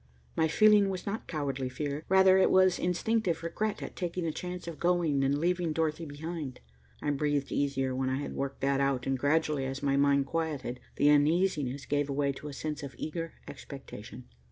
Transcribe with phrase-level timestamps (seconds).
[0.35, 2.05] My feeling was not cowardly fear.
[2.09, 6.59] Rather, it was instinctive regret at taking the chance of going and leaving Dorothy behind.
[7.03, 10.79] I breathed easier when I had worked that out, and gradually, as my mind quieted,
[10.95, 14.23] the uneasiness gave away to a sense of eager expectation.